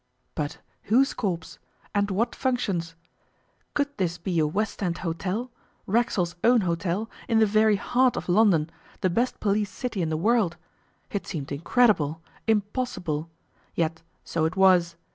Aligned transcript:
But 0.33 0.57
whose 0.85 1.13
corpse? 1.13 1.59
And 1.93 2.09
what 2.09 2.33
functions? 2.33 2.95
Could 3.75 3.99
this 3.99 4.17
be 4.17 4.39
a 4.39 4.47
West 4.47 4.81
End 4.81 4.97
hotel, 5.05 5.51
Racksole's 5.85 6.35
own 6.43 6.61
hotel, 6.61 7.07
in 7.27 7.37
the 7.37 7.45
very 7.45 7.75
heart 7.75 8.17
of 8.17 8.27
London, 8.27 8.71
the 9.01 9.11
best 9.11 9.39
policed 9.39 9.75
city 9.75 10.01
in 10.01 10.09
the 10.09 10.17
world? 10.17 10.57
It 11.11 11.27
seemed 11.27 11.51
incredible, 11.51 12.19
impossible; 12.47 13.29
yet 13.75 14.01
so 14.23 14.45
it 14.45 14.55
was. 14.55 14.95